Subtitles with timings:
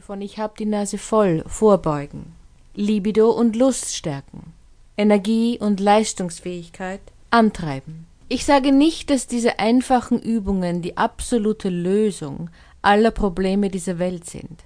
[0.00, 2.32] von Ich hab die Nase voll vorbeugen,
[2.74, 4.52] Libido und Lust stärken,
[4.96, 8.06] Energie und Leistungsfähigkeit antreiben.
[8.28, 12.50] Ich sage nicht, dass diese einfachen Übungen die absolute Lösung
[12.82, 14.64] aller Probleme dieser Welt sind.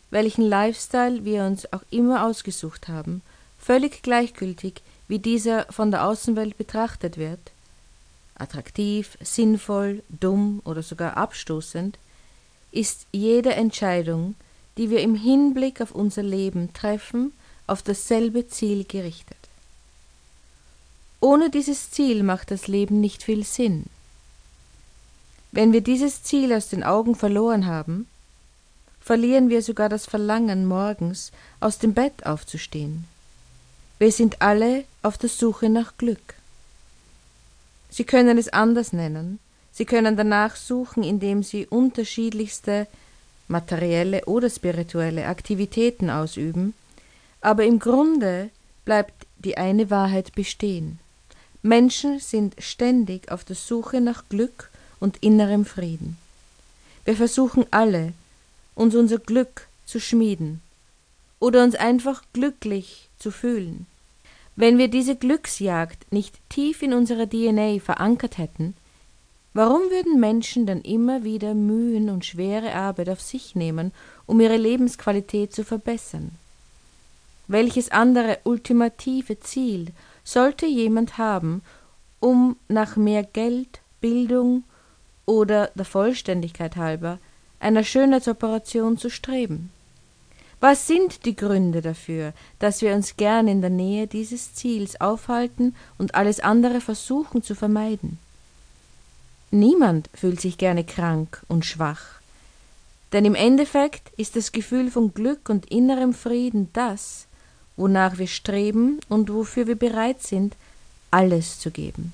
[0.09, 3.22] Welchen Lifestyle wir uns auch immer ausgesucht haben,
[3.58, 7.52] völlig gleichgültig, wie dieser von der Außenwelt betrachtet wird,
[8.36, 11.97] attraktiv, sinnvoll, dumm oder sogar abstoßend,
[12.72, 14.36] ist jede Entscheidung,
[14.78, 17.34] die wir im Hinblick auf unser Leben treffen,
[17.70, 19.38] auf dasselbe Ziel gerichtet.
[21.22, 23.86] Ohne dieses Ziel macht das Leben nicht viel Sinn.
[25.52, 28.08] Wenn wir dieses Ziel aus den Augen verloren haben,
[29.02, 33.06] verlieren wir sogar das Verlangen, morgens aus dem Bett aufzustehen.
[33.97, 36.36] Wir sind alle auf der Suche nach Glück.
[37.90, 39.40] Sie können es anders nennen,
[39.72, 42.86] Sie können danach suchen, indem Sie unterschiedlichste
[43.47, 46.73] materielle oder spirituelle Aktivitäten ausüben,
[47.42, 48.50] aber im Grunde
[48.86, 51.00] bleibt die eine Wahrheit bestehen.
[51.62, 56.18] Menschen sind ständig auf der Suche nach Glück und innerem Frieden.
[57.06, 58.14] Wir versuchen alle,
[58.76, 60.62] uns unser Glück zu schmieden
[61.40, 63.88] oder uns einfach glücklich zu fühlen.
[64.56, 68.75] Wenn wir diese Glücksjagd nicht tief in unserer DNA verankert hätten,
[69.53, 73.94] warum würden Menschen dann immer wieder Mühen und schwere Arbeit auf sich nehmen,
[74.25, 76.31] um ihre Lebensqualität zu verbessern?
[77.50, 79.88] Welches andere ultimative Ziel
[80.24, 81.64] sollte jemand haben,
[82.20, 84.66] um nach mehr Geld, Bildung
[85.26, 87.18] oder der Vollständigkeit halber
[87.60, 89.72] einer Schönheitsoperation zu streben?
[90.60, 95.76] Was sind die Gründe dafür, dass wir uns gern in der Nähe dieses Ziels aufhalten
[95.98, 98.20] und alles andere versuchen zu vermeiden?
[99.50, 102.22] Niemand fühlt sich gerne krank und schwach,
[103.12, 107.26] denn im Endeffekt ist das Gefühl von Glück und innerem Frieden das,
[107.79, 110.56] wonach wir streben und wofür wir bereit sind,
[111.12, 112.13] alles zu geben.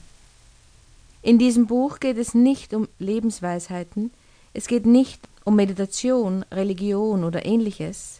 [1.23, 4.11] In diesem Buch geht es nicht um Lebensweisheiten,
[4.53, 8.19] es geht nicht um Meditation, Religion oder ähnliches.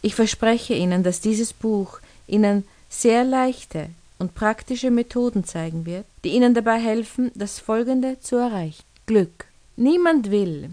[0.00, 1.98] Ich verspreche Ihnen, dass dieses Buch
[2.28, 8.36] Ihnen sehr leichte und praktische Methoden zeigen wird, die Ihnen dabei helfen, das Folgende zu
[8.36, 8.84] erreichen.
[9.06, 9.46] Glück.
[9.76, 10.70] Niemand will.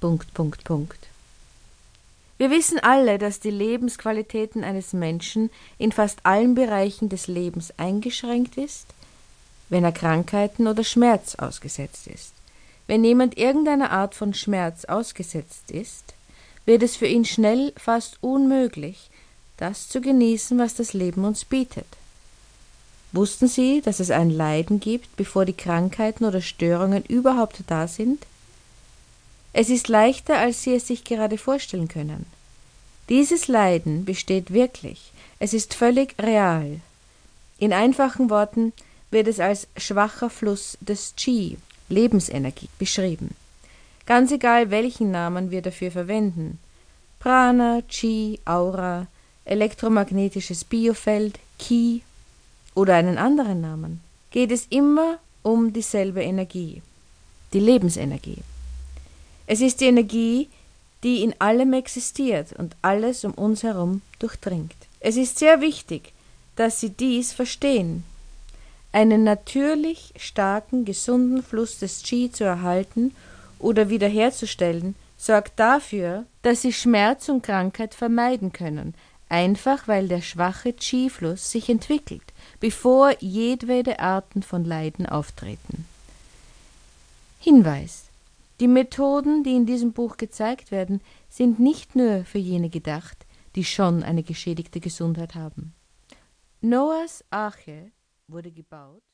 [0.00, 1.08] Punkt, Punkt, Punkt.
[2.38, 8.56] Wir wissen alle, dass die Lebensqualitäten eines Menschen in fast allen Bereichen des Lebens eingeschränkt
[8.56, 8.86] ist,
[9.68, 12.32] wenn er Krankheiten oder Schmerz ausgesetzt ist.
[12.86, 16.14] Wenn jemand irgendeiner Art von Schmerz ausgesetzt ist,
[16.64, 19.10] wird es für ihn schnell fast unmöglich,
[19.56, 21.86] das zu genießen, was das Leben uns bietet.
[23.10, 28.24] Wussten Sie, dass es ein Leiden gibt, bevor die Krankheiten oder Störungen überhaupt da sind?
[29.52, 32.26] Es ist leichter, als Sie es sich gerade vorstellen können.
[33.08, 36.80] Dieses Leiden besteht wirklich, es ist völlig real.
[37.58, 38.72] In einfachen Worten
[39.10, 41.56] wird es als schwacher Fluss des Qi,
[41.88, 43.34] Lebensenergie, beschrieben.
[44.04, 46.58] Ganz egal, welchen Namen wir dafür verwenden.
[47.18, 49.06] Prana, Qi, Aura,
[49.44, 52.02] elektromagnetisches Biofeld, Ki
[52.74, 56.82] oder einen anderen Namen, geht es immer um dieselbe Energie,
[57.54, 58.38] die Lebensenergie.
[59.50, 60.50] Es ist die Energie,
[61.02, 64.76] die in allem existiert und alles um uns herum durchdringt.
[65.00, 66.12] Es ist sehr wichtig,
[66.54, 68.04] dass Sie dies verstehen.
[68.92, 73.14] Einen natürlich starken, gesunden Fluss des Qi zu erhalten
[73.58, 78.94] oder wiederherzustellen, sorgt dafür, dass Sie Schmerz und Krankheit vermeiden können,
[79.30, 85.86] einfach weil der schwache Qi-Fluss sich entwickelt, bevor jedwede Arten von Leiden auftreten.
[87.40, 88.07] Hinweis
[88.60, 93.64] die Methoden, die in diesem Buch gezeigt werden, sind nicht nur für jene gedacht, die
[93.64, 95.74] schon eine geschädigte Gesundheit haben.
[96.60, 97.92] Noahs Arche
[98.26, 99.07] wurde gebaut